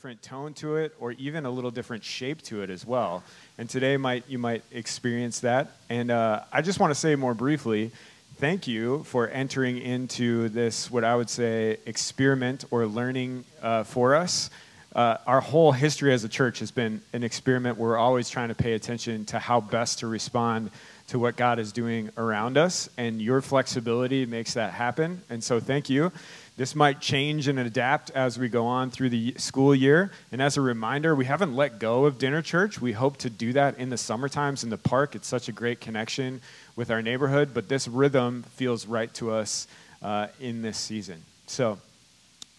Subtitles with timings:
[0.00, 3.22] different tone to it or even a little different shape to it as well.
[3.58, 5.72] And today might you might experience that.
[5.90, 7.90] And uh, I just want to say more briefly,
[8.36, 14.14] thank you for entering into this what I would say experiment or learning uh, for
[14.14, 14.48] us.
[14.94, 18.54] Uh, our whole history as a church has been an experiment we're always trying to
[18.54, 20.70] pay attention to how best to respond
[21.10, 25.22] to what God is doing around us, and your flexibility makes that happen.
[25.28, 26.12] And so, thank you.
[26.56, 30.12] This might change and adapt as we go on through the school year.
[30.30, 32.80] And as a reminder, we haven't let go of dinner church.
[32.80, 35.16] We hope to do that in the summer times in the park.
[35.16, 36.40] It's such a great connection
[36.76, 39.66] with our neighborhood, but this rhythm feels right to us
[40.02, 41.22] uh, in this season.
[41.48, 41.78] So,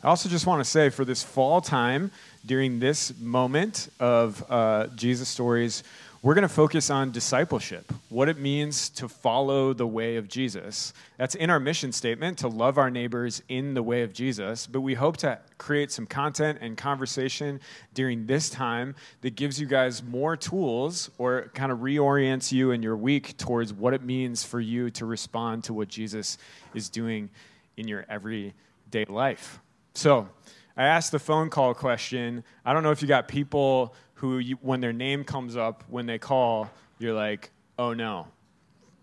[0.03, 2.11] I also just want to say for this fall time,
[2.45, 5.83] during this moment of uh, Jesus stories,
[6.23, 10.93] we're going to focus on discipleship, what it means to follow the way of Jesus.
[11.17, 14.81] That's in our mission statement to love our neighbors in the way of Jesus, but
[14.81, 17.59] we hope to create some content and conversation
[17.95, 22.83] during this time that gives you guys more tools or kind of reorients you in
[22.83, 26.37] your week towards what it means for you to respond to what Jesus
[26.75, 27.31] is doing
[27.77, 29.59] in your everyday life.
[29.95, 30.29] So,
[30.77, 32.43] I asked the phone call question.
[32.65, 36.05] I don't know if you got people who, you, when their name comes up, when
[36.05, 36.69] they call,
[36.99, 38.27] you're like, oh no.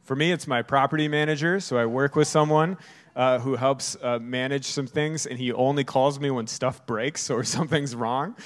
[0.04, 2.78] For me, it's my property manager, so I work with someone
[3.16, 7.30] uh, who helps uh, manage some things, and he only calls me when stuff breaks
[7.30, 8.36] or something's wrong.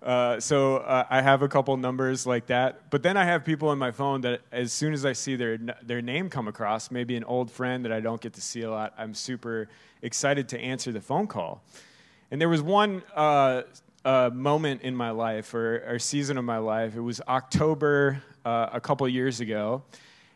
[0.00, 2.90] Uh, so uh, I have a couple numbers like that.
[2.90, 5.58] But then I have people on my phone that, as soon as I see their
[5.82, 8.70] their name come across, maybe an old friend that I don't get to see a
[8.70, 9.68] lot, I'm super
[10.00, 11.64] excited to answer the phone call.
[12.30, 13.02] And there was one
[14.04, 16.96] uh, moment in my life or, or, season of my life.
[16.96, 19.82] It was October uh, a couple years ago,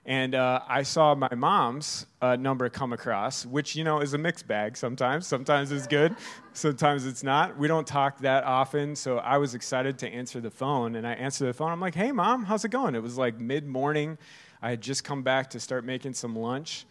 [0.04, 4.18] and uh, I saw my mom's uh, number come across, which you know is a
[4.18, 4.76] mixed bag.
[4.76, 6.14] Sometimes, sometimes it's good,
[6.52, 7.56] sometimes it's not.
[7.56, 11.14] We don't talk that often, so I was excited to answer the phone, and I
[11.14, 11.72] answered the phone.
[11.72, 14.18] I'm like, "Hey, mom, how's it going?" It was like mid morning.
[14.60, 16.84] I had just come back to start making some lunch,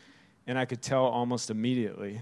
[0.48, 2.22] and I could tell almost immediately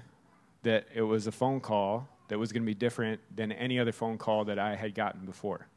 [0.63, 3.91] that it was a phone call that was going to be different than any other
[3.91, 5.67] phone call that I had gotten before.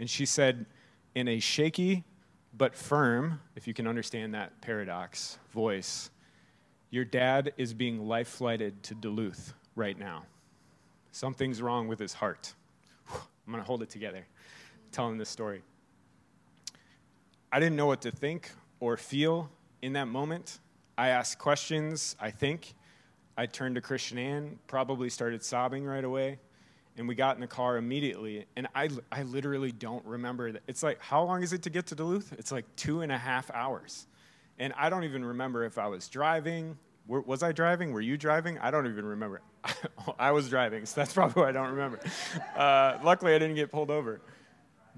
[0.00, 0.66] And she said,
[1.14, 2.02] in a shaky
[2.52, 6.10] but firm, if you can understand that paradox, voice,
[6.90, 10.24] Your dad is being life flighted to Duluth right now.
[11.12, 12.54] Something's wrong with his heart.
[13.12, 14.26] I'm going to hold it together,
[14.90, 15.62] telling this story.
[17.52, 18.50] I didn't know what to think
[18.80, 19.48] or feel
[19.80, 20.58] in that moment.
[20.98, 22.74] I asked questions, I think,
[23.36, 26.38] I turned to Christian Ann, probably started sobbing right away,
[26.96, 28.46] and we got in the car immediately.
[28.56, 30.52] And I, I literally don't remember.
[30.52, 30.62] That.
[30.66, 32.32] It's like, how long is it to get to Duluth?
[32.38, 34.06] It's like two and a half hours.
[34.58, 36.76] And I don't even remember if I was driving.
[37.08, 37.92] Was I driving?
[37.92, 38.58] Were you driving?
[38.58, 39.40] I don't even remember.
[40.18, 42.00] I was driving, so that's probably why I don't remember.
[42.56, 44.20] Uh, luckily, I didn't get pulled over.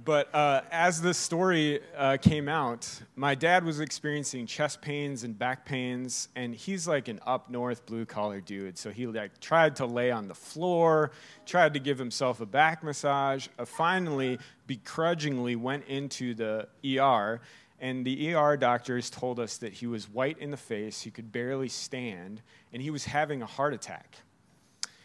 [0.02, 5.38] But uh, as the story uh, came out, my dad was experiencing chest pains and
[5.38, 8.76] back pains, and he's like an up north blue collar dude.
[8.76, 11.12] So he like tried to lay on the floor,
[11.46, 13.46] tried to give himself a back massage.
[13.56, 17.40] Uh, finally, begrudgingly went into the ER,
[17.78, 21.30] and the ER doctors told us that he was white in the face, he could
[21.30, 24.16] barely stand, and he was having a heart attack.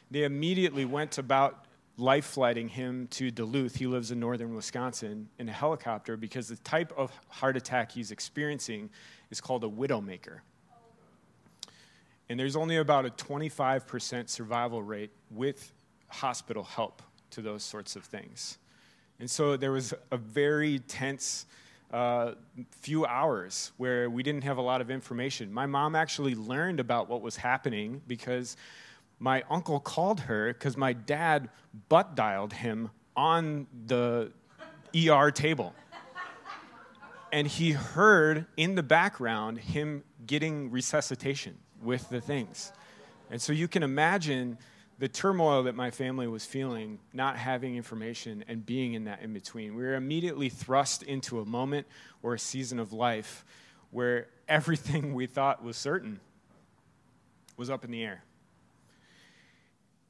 [0.10, 1.66] They immediately went about
[2.00, 3.76] life flighting him to Duluth.
[3.76, 8.12] He lives in northern Wisconsin in a helicopter because the type of heart attack he's
[8.12, 8.90] experiencing
[9.30, 10.40] is called a widowmaker.
[12.30, 15.72] And there's only about a 25% survival rate with
[16.08, 17.02] hospital help
[17.32, 18.58] to those sorts of things.
[19.20, 21.46] And so there was a very tense
[21.92, 22.34] uh,
[22.72, 25.52] few hours where we didn't have a lot of information.
[25.52, 28.56] My mom actually learned about what was happening because
[29.20, 31.50] my uncle called her because my dad
[31.90, 34.32] butt dialed him on the
[34.96, 35.76] ER table.
[37.32, 42.72] And he heard in the background him getting resuscitation with the things.
[43.30, 44.58] And so you can imagine
[44.98, 49.34] the turmoil that my family was feeling, not having information and being in that in
[49.34, 49.76] between.
[49.76, 51.88] We were immediately thrust into a moment
[52.24, 53.46] or a season of life
[53.92, 56.20] where everything we thought was certain
[57.56, 58.24] was up in the air.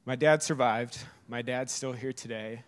[0.06, 0.98] My dad survived.
[1.28, 2.62] My dad's still here today.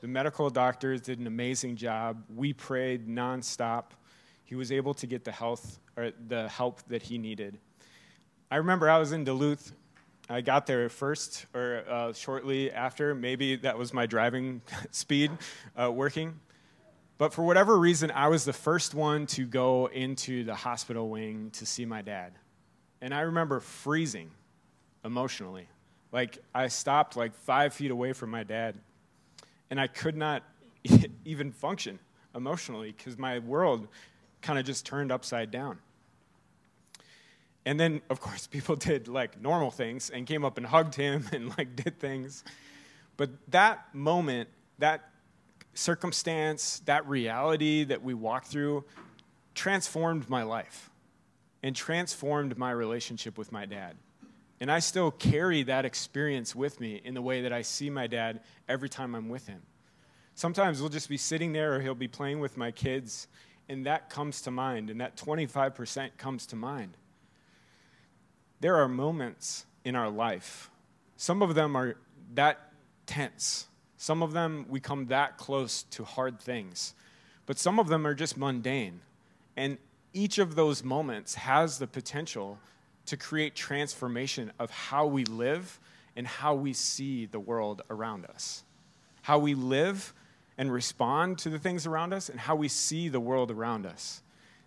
[0.00, 2.24] The medical doctors did an amazing job.
[2.34, 3.84] We prayed nonstop.
[4.44, 7.58] He was able to get the health or the help that he needed.
[8.50, 9.72] I remember I was in Duluth.
[10.28, 13.14] I got there first or uh, shortly after.
[13.14, 15.30] Maybe that was my driving speed
[15.80, 16.40] uh, working.
[17.16, 21.50] But for whatever reason, I was the first one to go into the hospital wing
[21.52, 22.32] to see my dad.
[23.00, 24.32] And I remember freezing
[25.04, 25.68] emotionally.
[26.12, 28.76] Like, I stopped like five feet away from my dad.
[29.70, 30.42] and I could not
[31.24, 31.98] even function
[32.34, 33.88] emotionally because my world
[34.42, 35.78] kind of just turned upside down.
[37.64, 41.26] And then, of course, people did like normal things and came up and hugged him
[41.32, 42.44] and like did things.
[43.16, 44.48] But that moment,
[44.78, 45.10] that
[45.74, 48.84] circumstance, that reality that we walked through
[49.54, 50.90] transformed my life
[51.62, 53.96] and transformed my relationship with my dad.
[54.62, 58.06] And I still carry that experience with me in the way that I see my
[58.06, 58.38] dad
[58.68, 59.60] every time I'm with him.
[60.36, 63.26] Sometimes we'll just be sitting there or he'll be playing with my kids,
[63.68, 66.96] and that comes to mind, and that 25% comes to mind.
[68.60, 70.70] There are moments in our life,
[71.16, 71.96] some of them are
[72.34, 72.60] that
[73.06, 73.66] tense.
[73.96, 76.94] Some of them we come that close to hard things,
[77.46, 79.00] but some of them are just mundane.
[79.56, 79.78] And
[80.12, 82.60] each of those moments has the potential
[83.06, 85.80] to create transformation of how we live
[86.16, 88.64] and how we see the world around us.
[89.22, 90.12] How we live
[90.58, 94.22] and respond to the things around us, and how we see the world around us.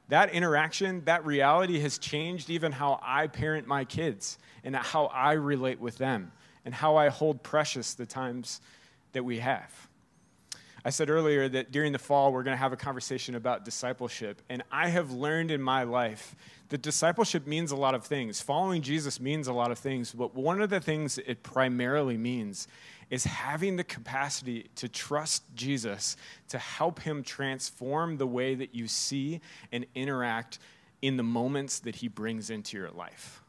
[0.09, 5.33] That interaction, that reality has changed even how I parent my kids and how I
[5.33, 6.31] relate with them
[6.63, 8.61] and how I hold precious the times
[9.13, 9.71] that we have.
[10.85, 14.43] I said earlier that during the fall, we're going to have a conversation about discipleship.
[14.49, 16.35] And I have learned in my life
[16.69, 18.39] that discipleship means a lot of things.
[18.39, 20.11] Following Jesus means a lot of things.
[20.11, 22.67] But one of the things it primarily means
[23.09, 26.17] is having the capacity to trust Jesus
[26.49, 29.41] to help him transform the way that you see
[29.71, 30.59] and interact
[31.01, 33.41] in the moments that he brings into your life.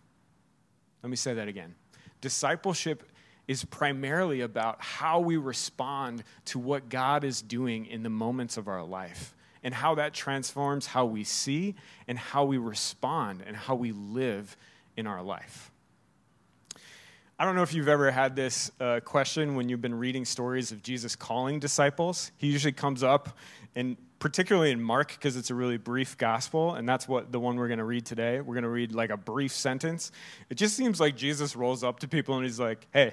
[1.02, 1.74] Let me say that again.
[2.22, 3.02] Discipleship
[3.48, 8.68] is primarily about how we respond to what God is doing in the moments of
[8.68, 11.74] our life and how that transforms how we see
[12.06, 14.56] and how we respond and how we live
[14.96, 15.70] in our life.
[17.38, 20.72] I don't know if you've ever had this uh, question when you've been reading stories
[20.72, 22.32] of Jesus calling disciples.
[22.38, 23.36] He usually comes up,
[23.74, 27.56] and particularly in Mark, because it's a really brief gospel, and that's what the one
[27.56, 28.40] we're going to read today.
[28.40, 30.12] We're going to read like a brief sentence.
[30.48, 33.12] It just seems like Jesus rolls up to people and he's like, hey,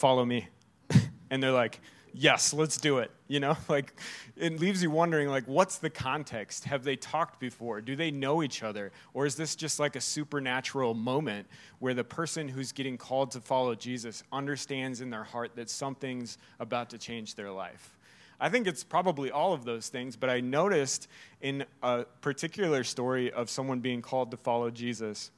[0.00, 0.48] follow me.
[1.30, 1.78] and they're like,
[2.14, 3.10] yes, let's do it.
[3.28, 3.92] You know, like
[4.36, 6.64] it leaves you wondering, like, what's the context?
[6.64, 7.82] Have they talked before?
[7.82, 8.92] Do they know each other?
[9.12, 11.46] Or is this just like a supernatural moment
[11.80, 16.38] where the person who's getting called to follow Jesus understands in their heart that something's
[16.58, 17.98] about to change their life?
[18.42, 21.08] I think it's probably all of those things, but I noticed
[21.42, 25.30] in a particular story of someone being called to follow Jesus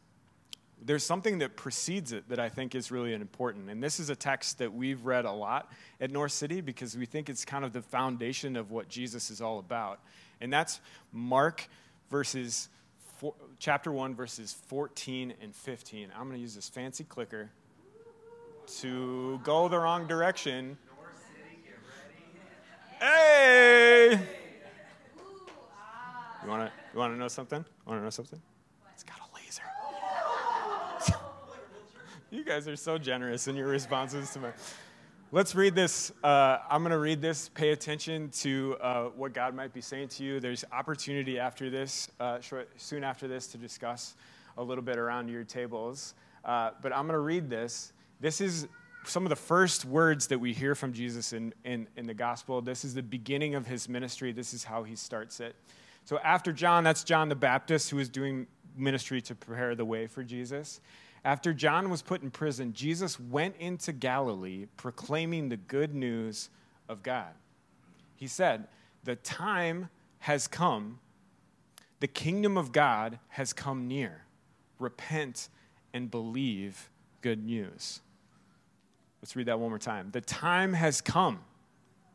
[0.84, 3.70] there's something that precedes it that I think is really important.
[3.70, 5.70] And this is a text that we've read a lot
[6.00, 9.40] at North City because we think it's kind of the foundation of what Jesus is
[9.40, 10.00] all about.
[10.40, 10.81] And that's
[11.12, 11.69] Mark
[12.11, 12.69] verses
[13.17, 16.11] four, chapter 1 verses 14 and 15.
[16.17, 17.50] I'm going to use this fancy clicker
[18.81, 20.76] to go the wrong direction.
[22.99, 24.20] Hey!
[26.43, 27.64] You want to you want to know something?
[27.87, 28.40] Want to know something?
[32.32, 34.52] You guys are so generous in your responses to my.
[35.32, 36.11] Let's read this.
[36.25, 37.50] Uh, I'm going to read this.
[37.50, 40.41] Pay attention to uh, what God might be saying to you.
[40.41, 44.15] There's opportunity after this, uh, short, soon after this, to discuss
[44.56, 46.15] a little bit around your tables.
[46.43, 47.93] Uh, but I'm going to read this.
[48.19, 48.67] This is
[49.05, 52.62] some of the first words that we hear from Jesus in, in, in the gospel.
[52.62, 54.32] This is the beginning of his ministry.
[54.32, 55.55] This is how he starts it.
[56.06, 60.06] So after John, that's John the Baptist who is doing ministry to prepare the way
[60.06, 60.81] for Jesus.
[61.24, 66.50] After John was put in prison, Jesus went into Galilee proclaiming the good news
[66.88, 67.32] of God.
[68.17, 68.67] He said,
[69.05, 69.88] The time
[70.20, 70.98] has come,
[72.00, 74.24] the kingdom of God has come near.
[74.79, 75.48] Repent
[75.94, 78.00] and believe good news.
[79.22, 80.10] Let's read that one more time.
[80.10, 81.41] The time has come,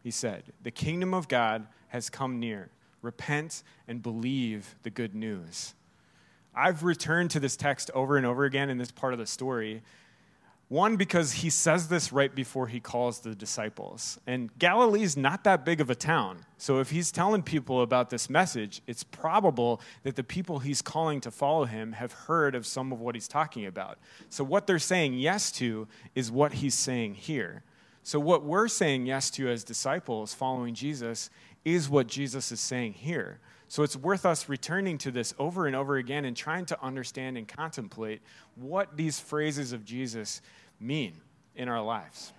[0.04, 0.44] he said.
[0.64, 2.70] The kingdom of God has come near.
[3.02, 5.74] Repent and believe the good news.
[6.58, 9.84] I've returned to this text over and over again in this part of the story.
[10.70, 14.20] One, because he says this right before he calls the disciples.
[14.28, 16.40] And Galilee's not that big of a town.
[16.58, 21.22] So if he's telling people about this message, it's probable that the people he's calling
[21.22, 23.98] to follow him have heard of some of what he's talking about.
[24.30, 27.64] So what they're saying yes to is what he's saying here.
[28.04, 31.30] So what we're saying yes to as disciples following Jesus
[31.64, 33.40] is what Jesus is saying here.
[33.70, 37.38] So it's worth us returning to this over and over again and trying to understand
[37.38, 38.22] and contemplate
[38.56, 40.42] what these phrases of Jesus
[40.80, 41.14] mean
[41.56, 42.32] in our lives.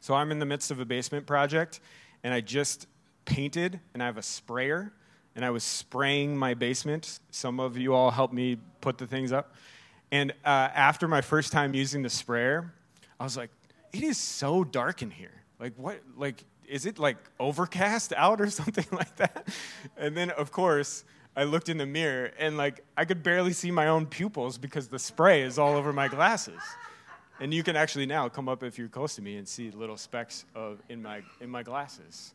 [0.00, 1.80] So I'm in the midst of a basement project,
[2.24, 2.86] and I just
[3.26, 4.92] painted, and I have a sprayer,
[5.36, 7.20] and I was spraying my basement.
[7.30, 9.54] Some of you all helped me put the things up.
[10.10, 12.72] And uh, after my first time using the sprayer,
[13.18, 13.50] I was like,
[13.92, 15.42] it is so dark in here.
[15.58, 16.00] Like, what?
[16.16, 19.48] Like, is it like overcast out or something like that?
[19.96, 21.04] And then, of course,
[21.36, 24.88] I looked in the mirror and like I could barely see my own pupils because
[24.88, 26.60] the spray is all over my glasses.
[27.40, 29.96] And you can actually now come up if you're close to me and see little
[29.96, 32.34] specks of in my in my glasses.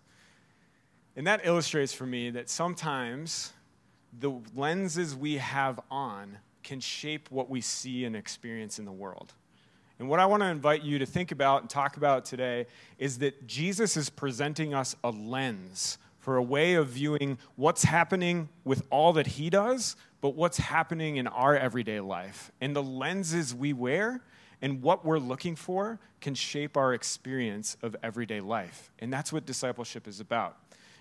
[1.16, 3.54] And that illustrates for me that sometimes
[4.20, 9.34] the lenses we have on can shape what we see and experience in the world.
[10.00, 13.20] And what I want to invite you to think about and talk about today is
[13.20, 18.84] that Jesus is presenting us a lens for a way of viewing what's happening with
[18.90, 22.52] all that he does, but what's happening in our everyday life.
[22.60, 24.22] And the lenses we wear
[24.62, 28.92] and what we're looking for can shape our experience of everyday life.
[29.00, 30.58] And that's what discipleship is about.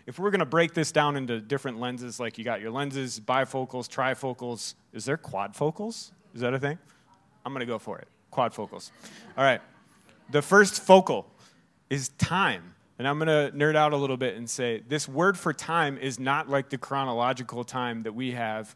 [0.06, 3.18] If we're going to break this down into different lenses, like you got your lenses,
[3.18, 6.10] bifocals, trifocals, is there quadfocals?
[6.34, 6.78] Is that a thing?
[7.46, 8.08] I'm going to go for it.
[8.34, 8.90] Quadfocals.
[9.36, 9.60] All right.
[10.30, 11.26] The first focal
[11.90, 12.74] is time.
[12.98, 15.98] And I'm going to nerd out a little bit and say this word for time
[15.98, 18.74] is not like the chronological time that we have,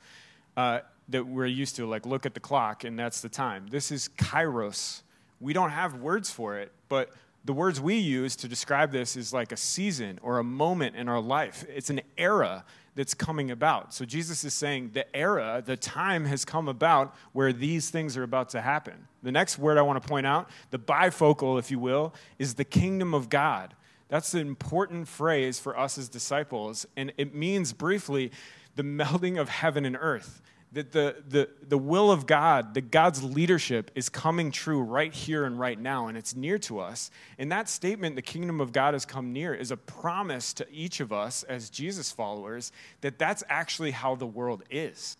[0.56, 3.66] uh, that we're used to, like look at the clock and that's the time.
[3.70, 5.02] This is kairos.
[5.40, 7.10] We don't have words for it, but
[7.44, 11.08] the words we use to describe this is like a season or a moment in
[11.08, 11.64] our life.
[11.68, 12.64] It's an era
[12.94, 13.94] that's coming about.
[13.94, 18.24] So Jesus is saying the era, the time has come about where these things are
[18.24, 19.06] about to happen.
[19.22, 22.64] The next word I want to point out, the bifocal, if you will, is the
[22.64, 23.74] kingdom of God.
[24.08, 26.86] That's an important phrase for us as disciples.
[26.96, 28.32] And it means briefly
[28.74, 33.22] the melding of heaven and earth that the, the, the will of God, that God's
[33.22, 37.10] leadership is coming true right here and right now, and it's near to us.
[37.38, 41.00] And that statement, the kingdom of God has come near, is a promise to each
[41.00, 42.70] of us as Jesus followers
[43.00, 45.16] that that's actually how the world is.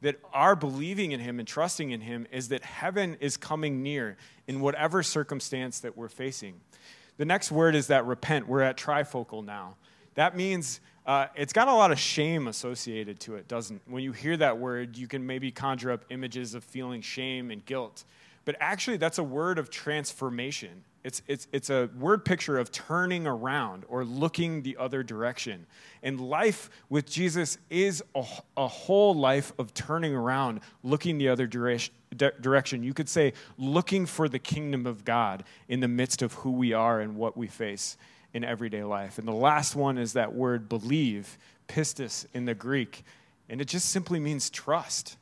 [0.00, 4.16] That our believing in Him and trusting in Him is that heaven is coming near
[4.46, 6.60] in whatever circumstance that we're facing.
[7.16, 8.46] The next word is that repent.
[8.46, 9.76] We're at trifocal now.
[10.14, 13.82] That means uh, it's got a lot of shame associated to it, doesn't?
[13.86, 17.64] When you hear that word, you can maybe conjure up images of feeling shame and
[17.64, 18.04] guilt.
[18.46, 20.84] But actually, that's a word of transformation.
[21.02, 25.66] It's, it's, it's a word picture of turning around or looking the other direction.
[26.02, 28.24] And life with Jesus is a,
[28.56, 32.82] a whole life of turning around, looking the other direction.
[32.82, 36.72] You could say, looking for the kingdom of God in the midst of who we
[36.72, 37.98] are and what we face
[38.34, 39.18] in everyday life.
[39.18, 41.38] And the last one is that word believe,
[41.68, 43.04] pistis in the Greek,
[43.48, 45.16] and it just simply means trust.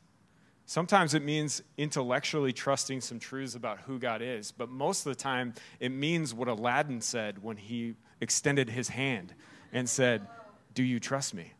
[0.64, 5.20] Sometimes it means intellectually trusting some truths about who God is, but most of the
[5.22, 9.34] time it means what Aladdin said when he extended his hand
[9.72, 10.26] and said,
[10.74, 11.52] Do you trust me?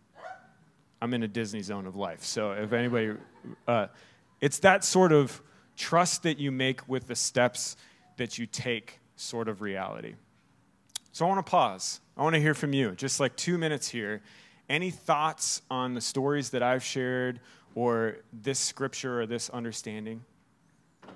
[1.03, 2.23] I'm in a Disney zone of life.
[2.23, 3.15] So if anybody,
[3.67, 3.89] uh,
[4.41, 5.43] it's that sort of
[5.77, 7.77] trust that you make with the steps
[8.17, 10.15] that you take sort of reality.
[11.13, 12.01] So I want to pause.
[12.17, 14.23] I want to hear from you, just like two minutes here.
[14.69, 17.41] Any thoughts on the stories that I've shared
[17.75, 20.25] or this scripture or this understanding?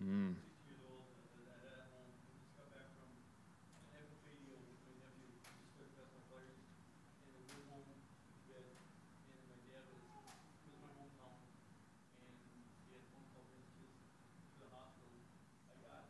[0.00, 0.32] Mm.
[0.64, 1.04] years old,
[1.36, 5.28] and at at home, we just got back from an epic video with my nephew,
[5.60, 6.56] just with basketball players.
[7.20, 8.64] And we went home to bed,
[9.28, 11.36] and my dad was, it was my hometown,
[12.24, 12.32] and
[12.88, 15.20] he had phone call messages to the hospital.
[15.68, 16.02] I got,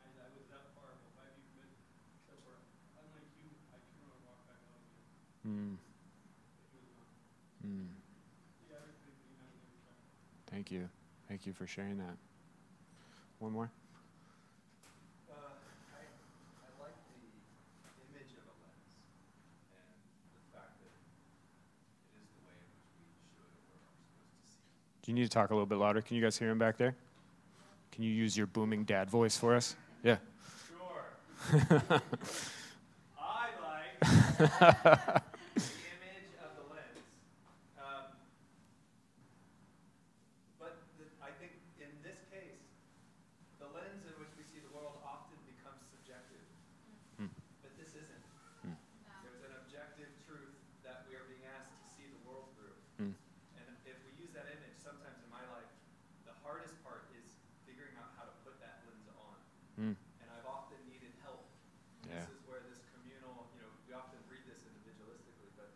[0.00, 1.76] I, I was that far, about five feet from it,
[2.24, 2.56] except for,
[2.96, 5.04] unlike you, I turned around and walked back out again.
[5.44, 5.76] Mm.
[5.76, 7.12] But he was gone.
[7.60, 7.92] Mm.
[8.72, 10.53] Yeah, I was pretty, pretty mad at him.
[10.64, 10.88] Thank you.
[11.28, 12.16] Thank you for sharing that.
[13.38, 13.70] One more?
[15.28, 17.20] Uh, I, I like the
[18.08, 18.96] image of a lens
[19.68, 19.92] and
[20.32, 24.48] the fact that it is the way in which we should or are supposed to
[24.48, 24.64] see.
[25.02, 26.00] Do you need to talk a little bit louder?
[26.00, 26.96] Can you guys hear him back there?
[27.92, 29.76] Can you use your booming dad voice for us?
[30.02, 30.16] Yeah.
[30.72, 31.60] Sure.
[33.20, 34.00] I like
[35.60, 37.04] the image of the lens.
[37.76, 38.16] Um,
[40.58, 42.64] but the, I think in this case,
[43.62, 46.42] the lens in which we see the world often becomes subjective.
[47.16, 47.30] Hmm.
[47.62, 48.24] But this isn't.
[48.66, 48.74] No.
[49.22, 50.52] There's an objective truth
[50.82, 52.74] that we are being asked to see the world through.
[52.98, 53.14] Mm.
[53.56, 55.70] And if we use that image, sometimes in my life,
[56.26, 59.36] the hardest part is figuring out how to put that lens on.
[59.78, 59.96] Mm.
[59.96, 61.46] And I've often needed help.
[62.08, 62.24] Yeah.
[62.24, 65.72] This is where this communal, you know, we often read this individualistically, but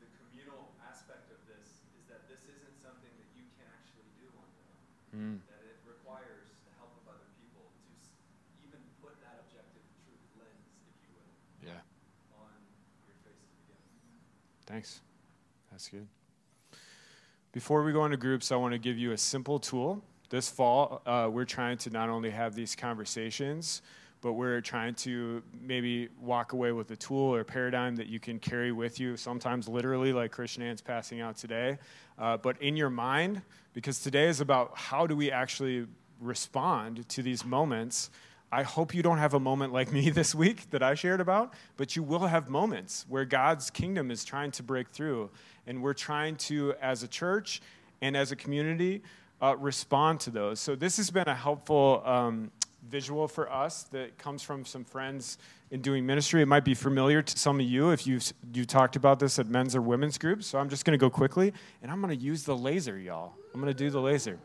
[0.00, 4.26] the communal aspect of this is that this isn't something that you can actually do
[4.34, 4.82] on your own.
[5.14, 5.38] Mm.
[5.46, 7.90] That it requires the help of other people to
[8.66, 11.30] even put that objective truth lens, if you will,
[11.70, 11.86] Yeah.
[12.34, 12.50] on
[13.06, 13.78] your face to begin.
[14.66, 15.06] Thanks.
[15.70, 16.10] That's good.
[17.52, 20.02] Before we go into groups, I want to give you a simple tool.
[20.30, 23.82] This fall, uh, we're trying to not only have these conversations,
[24.20, 28.38] but we're trying to maybe walk away with a tool or paradigm that you can
[28.38, 31.78] carry with you, sometimes literally, like Christian Ant's passing out today,
[32.18, 35.86] uh, but in your mind, because today is about how do we actually
[36.20, 38.10] respond to these moments
[38.52, 41.54] I hope you don't have a moment like me this week that I shared about,
[41.76, 45.30] but you will have moments where God's kingdom is trying to break through.
[45.66, 47.62] And we're trying to, as a church
[48.02, 49.02] and as a community,
[49.40, 50.58] uh, respond to those.
[50.60, 52.50] So, this has been a helpful um,
[52.88, 55.38] visual for us that comes from some friends
[55.70, 56.42] in doing ministry.
[56.42, 59.46] It might be familiar to some of you if you've you talked about this at
[59.46, 60.46] men's or women's groups.
[60.46, 63.34] So, I'm just going to go quickly, and I'm going to use the laser, y'all.
[63.54, 64.38] I'm going to do the laser.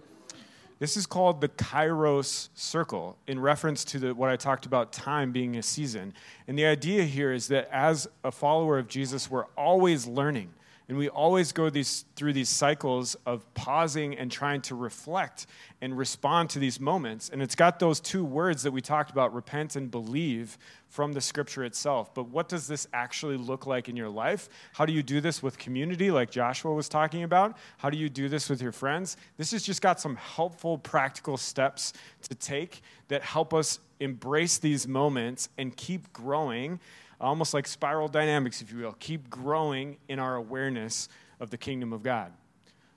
[0.78, 5.32] This is called the Kairos circle in reference to the, what I talked about time
[5.32, 6.14] being a season.
[6.48, 10.54] And the idea here is that as a follower of Jesus, we're always learning.
[10.88, 15.48] And we always go these, through these cycles of pausing and trying to reflect
[15.82, 17.30] and respond to these moments.
[17.30, 21.22] And it's got those two words that we talked about repent and believe from the
[21.22, 22.14] scripture itself.
[22.14, 24.48] But what does this actually look like in your life?
[24.74, 27.58] How do you do this with community, like Joshua was talking about?
[27.78, 29.18] How do you do this with your friends?
[29.38, 31.94] This has just got some helpful, practical steps
[32.30, 36.80] to take that help us embrace these moments and keep growing
[37.20, 41.94] almost like spiral dynamics, if you will, keep growing in our awareness of the kingdom
[41.94, 42.32] of God.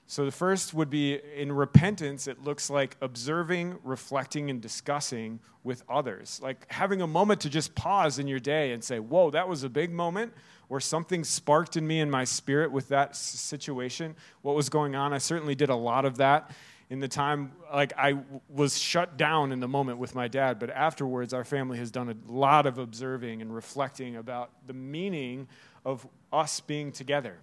[0.07, 5.83] So the first would be in repentance, it looks like observing, reflecting, and discussing with
[5.87, 6.39] others.
[6.41, 9.63] Like having a moment to just pause in your day and say, Whoa, that was
[9.63, 10.33] a big moment,
[10.67, 15.13] or something sparked in me in my spirit with that situation, what was going on.
[15.13, 16.49] I certainly did a lot of that
[16.89, 18.17] in the time like i
[18.49, 22.09] was shut down in the moment with my dad but afterwards our family has done
[22.09, 25.47] a lot of observing and reflecting about the meaning
[25.85, 27.37] of us being together.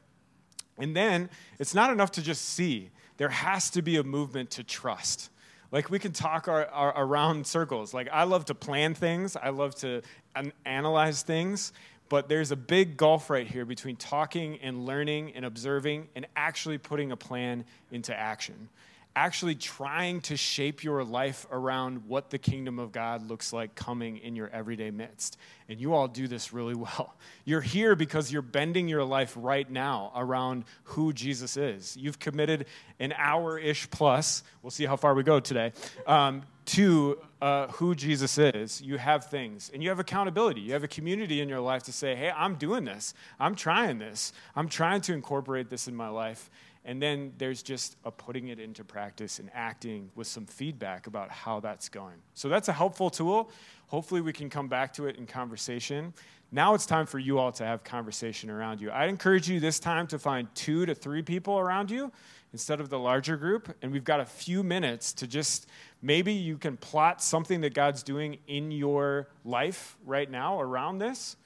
[0.78, 2.90] And then it's not enough to just see.
[3.16, 5.30] There has to be a movement to trust.
[5.72, 7.94] Like we can talk our, our, around circles.
[7.94, 9.36] Like i love to plan things.
[9.36, 10.02] I love to
[10.34, 11.72] an- analyze things.
[12.08, 16.78] But there's a big gulf right here between talking and learning and observing and actually
[16.78, 18.68] putting a plan into action
[19.16, 24.18] actually trying to shape your life around what the kingdom of God looks like coming
[24.18, 25.38] in your everyday midst.
[25.70, 27.14] And you all do this really well.
[27.46, 31.96] You're here because you're bending your life right now around who Jesus is.
[31.96, 32.66] You've committed
[33.00, 35.72] an hour ish plus, we'll see how far we go today,
[36.06, 38.82] um, to uh, who Jesus is.
[38.82, 40.60] You have things and you have accountability.
[40.60, 43.14] You have a community in your life to say, hey, I'm doing this.
[43.38, 44.32] I'm trying this.
[44.54, 46.50] I'm trying to incorporate this in my life.
[46.86, 51.30] And then there's just a putting it into practice and acting with some feedback about
[51.30, 52.14] how that's going.
[52.34, 53.50] So that's a helpful tool.
[53.88, 56.14] Hopefully, we can come back to it in conversation.
[56.52, 58.92] Now it's time for you all to have conversation around you.
[58.92, 62.12] I'd encourage you this time to find two to three people around you
[62.52, 63.76] instead of the larger group.
[63.82, 65.66] And we've got a few minutes to just
[66.02, 71.36] maybe you can plot something that God's doing in your life right now around this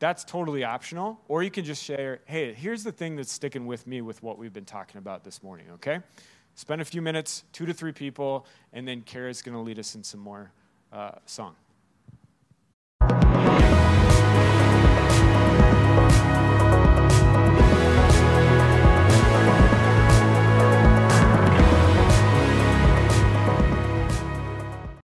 [0.00, 1.20] that's totally optional.
[1.28, 4.38] Or you can just share, hey, here's the thing that's sticking with me with what
[4.38, 6.00] we've been talking about this morning, okay?
[6.54, 9.94] spend a few minutes, two to three people, and then Kara's going to lead us
[9.94, 10.52] in some more
[10.92, 11.54] uh, song.